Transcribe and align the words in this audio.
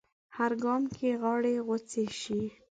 هر 0.35 0.51
ګام 0.63 0.83
کې 0.95 1.09
غاړې 1.21 1.55
غوڅې 1.67 2.05
شي 2.21 2.41